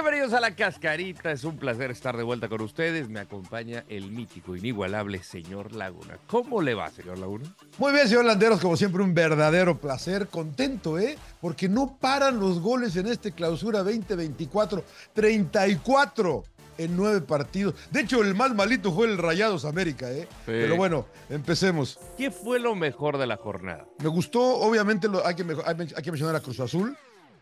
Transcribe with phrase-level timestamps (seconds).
[0.00, 3.08] Bienvenidos a La Cascarita, es un placer estar de vuelta con ustedes.
[3.08, 6.20] Me acompaña el mítico, inigualable señor Laguna.
[6.28, 7.52] ¿Cómo le va, señor Laguna?
[7.78, 10.28] Muy bien, señor Landeros, como siempre, un verdadero placer.
[10.28, 11.18] Contento, ¿eh?
[11.40, 14.84] Porque no paran los goles en este clausura 2024.
[15.14, 16.44] 34
[16.78, 17.74] en nueve partidos.
[17.90, 20.28] De hecho, el más malito fue el Rayados América, ¿eh?
[20.46, 21.98] Pero bueno, empecemos.
[22.16, 23.84] ¿Qué fue lo mejor de la jornada?
[24.00, 26.96] Me gustó, obviamente, lo, hay, que, hay que mencionar a Cruz Azul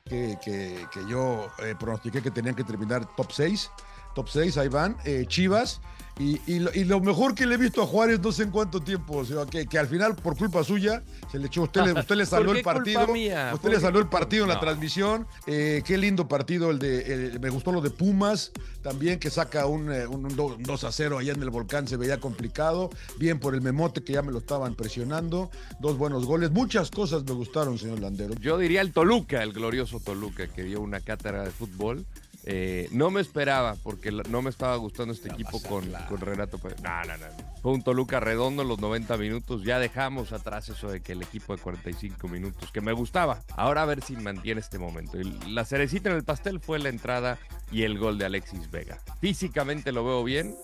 [0.06, 3.70] que, que, que yo eh, pronostiqué que tenían que terminar top 6.
[4.16, 4.96] Top 6, ahí van.
[5.04, 5.82] Eh, Chivas.
[6.18, 8.50] Y, y, lo, y, lo, mejor que le he visto a Juárez no sé en
[8.50, 11.82] cuánto tiempo, o sea, que, que al final, por culpa suya, se le echó, usted
[11.82, 13.02] le, usted le saló el partido.
[13.02, 14.54] Usted le saló el partido en no.
[14.54, 15.26] la transmisión.
[15.46, 17.12] Eh, qué lindo partido el de.
[17.12, 21.18] El, me gustó lo de Pumas, también, que saca un, un, un, 2 a 0
[21.18, 22.88] allá en el volcán, se veía complicado.
[23.18, 25.50] Bien por el memote que ya me lo estaban presionando.
[25.80, 26.50] Dos buenos goles.
[26.50, 28.32] Muchas cosas me gustaron, señor Landero.
[28.40, 32.06] Yo diría el Toluca, el glorioso Toluca, que dio una cátedra de fútbol.
[32.48, 36.80] Eh, no me esperaba, porque no me estaba gustando este equipo con, con, Renato Pérez.
[36.80, 37.26] No, no, no.
[37.60, 39.64] Fue un Toluca redondo en los 90 minutos.
[39.64, 43.42] Ya dejamos atrás eso de que el equipo de 45 minutos, que me gustaba.
[43.56, 45.20] Ahora a ver si mantiene este momento.
[45.20, 47.36] Y la cerecita en el pastel fue la entrada
[47.72, 49.00] y el gol de Alexis Vega.
[49.20, 50.54] Físicamente lo veo bien.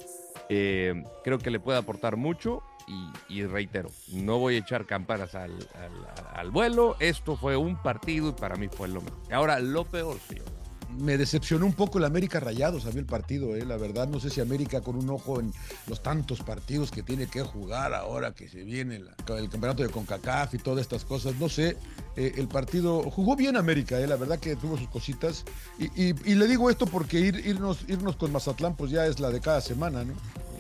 [0.48, 2.62] Eh, creo que le puede aportar mucho.
[2.86, 5.92] Y, y, reitero, no voy a echar campanas al, al,
[6.34, 6.96] al, vuelo.
[7.00, 9.18] Esto fue un partido y para mí fue lo mejor.
[9.32, 10.61] Ahora, lo peor, señor
[10.98, 14.08] me decepcionó un poco el América Rayados a mí el partido, eh, la verdad.
[14.08, 15.52] No sé si América con un ojo en
[15.86, 20.54] los tantos partidos que tiene que jugar ahora que se viene el campeonato de CONCACAF
[20.54, 21.36] y todas estas cosas.
[21.36, 21.76] No sé,
[22.16, 25.44] eh, el partido jugó bien América, eh, la verdad que tuvo sus cositas.
[25.78, 29.20] Y, y, y le digo esto porque ir, irnos, irnos con Mazatlán pues ya es
[29.20, 30.14] la de cada semana, ¿no?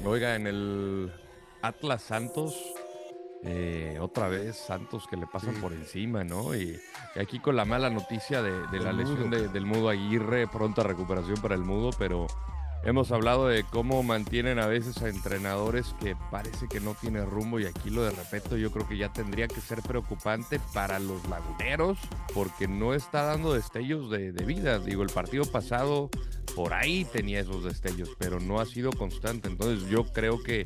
[0.04, 1.12] Oiga, en el
[1.62, 2.54] Atlas Santos
[3.44, 5.60] eh, otra vez Santos que le pasan sí.
[5.60, 6.54] por encima, ¿no?
[6.54, 6.78] Y,
[7.16, 10.82] y, aquí con la mala noticia de, de la lesión de, del Mudo Aguirre, pronta
[10.82, 12.28] recuperación para el Mudo, pero
[12.84, 17.58] hemos hablado de cómo mantienen a veces a entrenadores que parece que no tiene rumbo
[17.58, 21.28] y aquí lo de repente yo creo que ya tendría que ser preocupante para los
[21.28, 21.98] laguneros
[22.34, 24.78] porque no está dando destellos de, de vida.
[24.78, 26.10] Digo, el partido pasado
[26.54, 29.48] por ahí tenía esos destellos, pero no ha sido constante.
[29.48, 30.64] Entonces yo creo que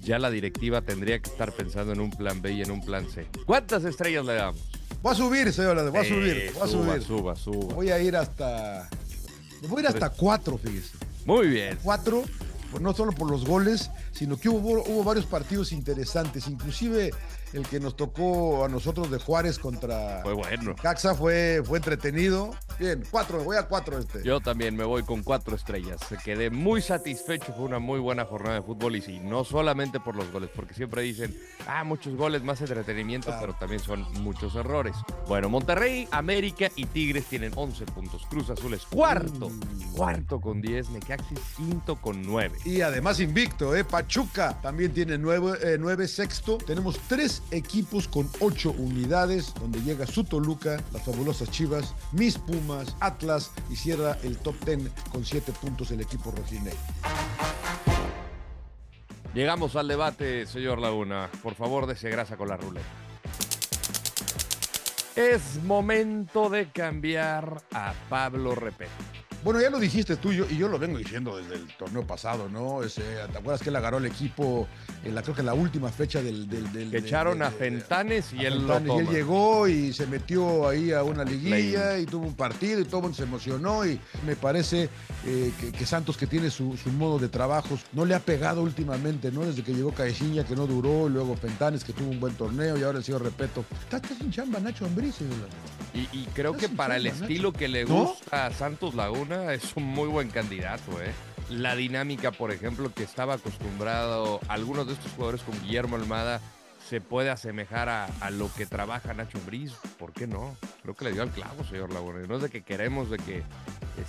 [0.00, 3.08] ya la directiva tendría que estar pensando en un plan B y en un plan
[3.08, 3.26] C.
[3.44, 4.60] ¿Cuántas estrellas le damos?
[5.04, 7.02] Va a subir, señora, va a subir, eh, va a suba, subir.
[7.02, 7.74] Suba, suba.
[7.74, 8.88] Voy a ir hasta.
[9.68, 10.96] Voy a ir hasta cuatro, fíjese.
[11.24, 11.78] Muy bien.
[11.82, 12.24] Cuatro,
[12.70, 17.12] pues no solo por los goles, sino que hubo, hubo varios partidos interesantes, inclusive
[17.52, 20.74] el que nos tocó a nosotros de Juárez contra fue bueno.
[20.76, 22.50] Caxa fue, fue entretenido.
[22.78, 24.22] Bien, cuatro, voy a cuatro este.
[24.22, 26.00] Yo también me voy con cuatro estrellas.
[26.24, 30.16] Quedé muy satisfecho, fue una muy buena jornada de fútbol y sí, no solamente por
[30.16, 31.34] los goles, porque siempre dicen,
[31.66, 33.40] ah, muchos goles, más entretenimiento, claro.
[33.40, 34.94] pero también son muchos errores.
[35.28, 38.26] Bueno, Monterrey, América y Tigres tienen 11 puntos.
[38.28, 39.92] Cruz Azul es cuarto, mm.
[39.94, 42.55] cuarto con 10, Necaxis quinto con 9.
[42.64, 43.84] Y además invicto, ¿eh?
[43.84, 46.58] Pachuca también tiene 9, eh, sexto.
[46.58, 52.96] Tenemos tres equipos con ocho unidades, donde llega su Toluca, las fabulosas Chivas, mis Pumas,
[53.00, 56.78] Atlas y cierra el top ten con siete puntos el equipo rojinegro.
[59.34, 61.30] Llegamos al debate, señor Laguna.
[61.42, 62.86] Por favor, dese grasa con la ruleta.
[65.14, 69.15] Es momento de cambiar a Pablo Repeto.
[69.46, 72.04] Bueno, ya lo dijiste tú y yo, y yo lo vengo diciendo desde el torneo
[72.04, 72.82] pasado, ¿no?
[72.82, 74.66] Ese, ¿Te acuerdas que él agarró el equipo
[75.04, 76.48] en la, creo que en la última fecha del...
[76.48, 79.04] del, del que echaron del, a Fentanes y a él Fentanes, lo toma.
[79.04, 82.86] Y él llegó y se metió ahí a una liguilla y tuvo un partido y
[82.86, 84.90] todo el mundo se emocionó y me parece
[85.24, 88.62] eh, que, que, Santos que tiene su, su, modo de trabajo no le ha pegado
[88.62, 89.46] últimamente, ¿no?
[89.46, 92.76] Desde que llegó Caixinha que no duró, y luego Fentanes que tuvo un buen torneo
[92.76, 93.64] y ahora el señor Repeto.
[93.84, 95.14] Está, está sin chamba Nacho Ambriz.
[95.94, 97.58] Y, y, creo que para el estilo Nacho?
[97.60, 98.42] que le gusta ¿No?
[98.42, 101.12] a Santos Laguna es un muy buen candidato, ¿eh?
[101.48, 106.40] La dinámica, por ejemplo, que estaba acostumbrado algunos de estos jugadores con Guillermo Almada
[106.88, 109.72] se puede asemejar a, a lo que trabaja Nacho Briz.
[109.98, 110.56] ¿Por qué no?
[110.82, 112.20] Creo que le dio al clavo, señor Laguna.
[112.28, 113.44] No es de que queremos de que eh,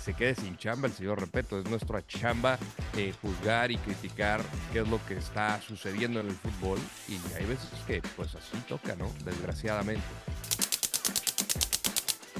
[0.00, 1.58] se quede sin chamba el señor Repeto.
[1.58, 2.58] Es nuestra chamba
[2.96, 4.40] eh, juzgar y criticar
[4.72, 6.78] qué es lo que está sucediendo en el fútbol.
[7.08, 9.10] Y hay veces que pues así toca, ¿no?
[9.24, 10.02] Desgraciadamente.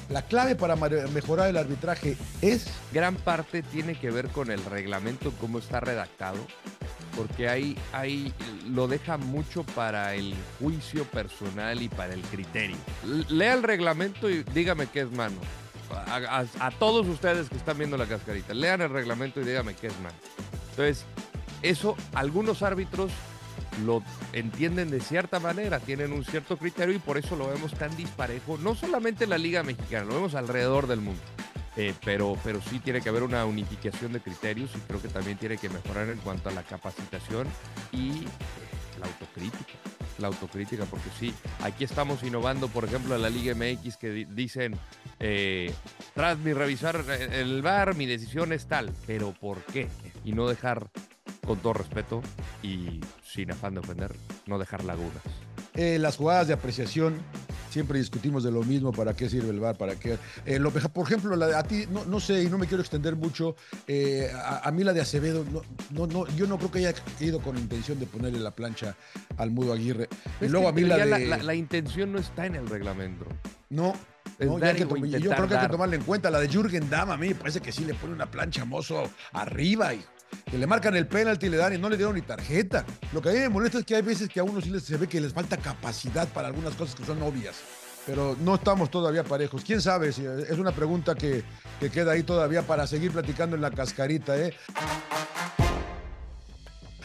[0.09, 2.67] La clave para mejorar el arbitraje es...
[2.93, 6.39] Gran parte tiene que ver con el reglamento, cómo está redactado,
[7.15, 8.33] porque ahí, ahí
[8.67, 12.79] lo deja mucho para el juicio personal y para el criterio.
[13.29, 15.37] Lea el reglamento y dígame qué es mano.
[15.91, 20.01] A, todos ustedes que están viendo la cascarita, lean el reglamento y dígame qué es
[20.01, 20.17] mano.
[20.71, 21.05] Entonces,
[21.63, 23.11] eso algunos árbitros
[23.85, 24.03] lo
[24.33, 28.59] entienden de cierta manera, tienen un cierto criterio y por eso lo vemos tan disparejo,
[28.59, 31.23] no solamente en la Liga Mexicana, lo vemos alrededor del mundo.
[31.77, 35.39] Eh, pero, pero sí tiene que haber una unificación de criterios y creo que también
[35.39, 37.47] tiene que mejorar en cuanto a la capacitación
[37.93, 38.29] y eh,
[38.99, 39.75] la autocrítica.
[40.19, 41.33] La autocrítica, porque sí,
[41.63, 44.77] aquí estamos innovando, por ejemplo, en la Liga MX que dicen,
[45.21, 45.73] eh,
[46.15, 49.87] tras mi revisar el VAR, mi decisión es tal, pero ¿por qué?
[50.25, 50.91] Y no dejar
[51.49, 52.21] con todo respeto
[52.63, 54.15] y sin afán de ofender,
[54.47, 55.23] no dejar lagunas.
[55.75, 57.17] Eh, las jugadas de apreciación,
[57.71, 60.19] siempre discutimos de lo mismo, para qué sirve el VAR, para qué.
[60.45, 63.57] Eh, lo, por ejemplo, la a ti, no, sé, y no me quiero extender mucho,
[63.87, 65.43] eh, a, mí la de Acevedo,
[65.91, 68.95] no, no, yo no creo que haya ido con intención de ponerle la plancha
[69.39, 70.07] al Mudo Aguirre.
[70.43, 71.27] y luego a mí la, de...
[71.27, 73.25] la, intención no está en el reglamento.
[73.71, 73.95] No,
[74.39, 76.31] yo creo que hay que tomarle en cuenta.
[76.31, 79.95] La de Jürgen Damm a mí parece que sí le pone una plancha mozo arriba,
[79.95, 80.18] hijo
[80.51, 82.85] que le marcan el penalti y le dan y no le dieron ni tarjeta.
[83.13, 84.97] Lo que a mí me molesta es que hay veces que a uno sí se
[84.97, 87.57] ve que les falta capacidad para algunas cosas que son obvias.
[88.07, 89.63] Pero no estamos todavía parejos.
[89.63, 90.13] ¿Quién sabe?
[90.13, 91.45] Si es una pregunta que,
[91.79, 94.55] que queda ahí todavía para seguir platicando en la cascarita, ¿eh?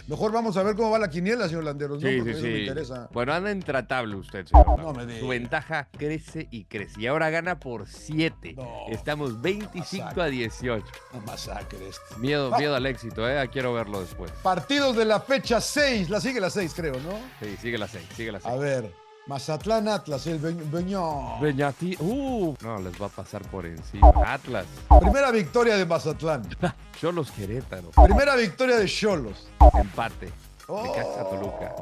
[0.08, 2.02] Mejor vamos a ver cómo va la quiniela, señor Landeros.
[2.02, 2.24] Sí, ¿no?
[2.24, 3.10] Porque sí, me interesa.
[3.14, 4.78] Bueno, anda intratable usted, señor.
[4.78, 7.00] No me Su ventaja crece y crece.
[7.00, 8.56] Y ahora gana por 7.
[8.90, 10.86] Estamos 25 a 18.
[11.14, 12.18] No masacre este.
[12.18, 13.50] Miedo, miedo al éxito, ¿eh?
[13.52, 14.32] Quiero verlo después.
[14.44, 16.10] Partidos de la fecha 6.
[16.10, 17.18] La sigue la 6, creo, ¿no?
[17.40, 18.54] Sí, sigue la 6, sigue la 6.
[18.54, 19.03] A ver.
[19.26, 21.40] Mazatlán Atlas, el Beñón.
[21.40, 21.96] Beñati.
[22.00, 24.12] Uh, no, les va a pasar por encima.
[24.26, 24.66] Atlas.
[25.00, 26.44] Primera victoria de Mazatlán.
[27.00, 27.92] Cholos Querétaro.
[27.92, 29.48] Primera victoria de Cholos.
[29.74, 30.30] Empate.
[30.68, 30.84] Oh.
[30.84, 31.74] Necaxa Toluca.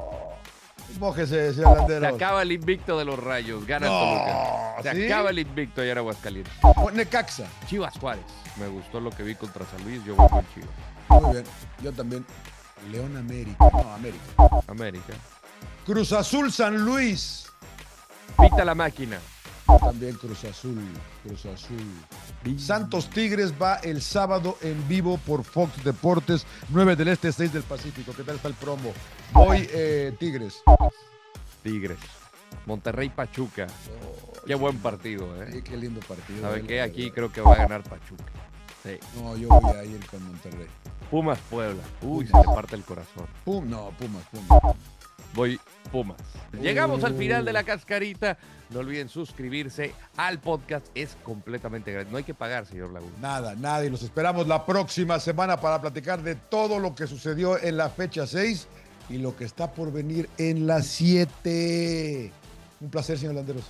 [1.00, 2.02] Mójese, Landero.
[2.02, 3.66] Se acaba el invicto de los rayos.
[3.66, 4.82] Gana Toluca.
[4.84, 6.54] Se acaba el invicto y ahora Aguascalientes.
[6.94, 7.48] Necaxa.
[7.66, 8.26] Chivas Juárez.
[8.60, 10.04] Me gustó lo que vi contra San Luis.
[10.06, 10.70] Yo voy con Chivas.
[11.10, 11.44] Muy bien.
[11.82, 12.24] Yo también.
[12.92, 13.70] León América.
[13.72, 14.26] No, América.
[14.68, 15.14] América.
[15.92, 17.52] Cruz Azul San Luis.
[18.40, 19.20] Pita la máquina.
[19.68, 20.78] También Cruz Azul,
[21.22, 22.58] Cruz Azul.
[22.58, 27.64] Santos Tigres va el sábado en vivo por Fox Deportes, 9 del Este, 6 del
[27.64, 28.14] Pacífico.
[28.16, 28.94] ¿Qué tal está el promo?
[29.34, 30.64] Voy eh, Tigres.
[31.62, 32.00] Tigres.
[32.66, 33.68] Monterrey Pachuca.
[33.68, 35.62] Oh, qué buen partido, ¿eh?
[35.62, 36.42] qué lindo partido.
[36.42, 36.82] ¿Sabe qué?
[36.82, 38.32] Aquí creo que va a ganar Pachuca.
[39.18, 40.68] No, yo voy a ir con Monterrey.
[41.10, 41.84] Pumas Puebla.
[42.02, 43.28] Uy, se le parte el corazón.
[43.44, 44.78] Pum, no, Pumas, Pumas
[45.34, 45.60] voy
[45.92, 46.18] Pumas.
[46.62, 48.38] Llegamos al final de la cascarita.
[48.70, 50.88] No olviden suscribirse al podcast.
[50.96, 52.12] Es completamente gratis.
[52.12, 53.14] No hay que pagar, señor Laguna.
[53.20, 53.86] Nada, nada.
[53.86, 57.90] Y los esperamos la próxima semana para platicar de todo lo que sucedió en la
[57.90, 58.68] fecha 6
[59.10, 62.32] y lo que está por venir en la 7.
[62.80, 63.66] Un placer, señor Landeros.